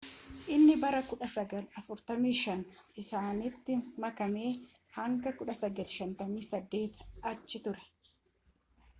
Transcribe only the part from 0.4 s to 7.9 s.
inni bara 1945 isaanitti makamee hanga 1958 achi ture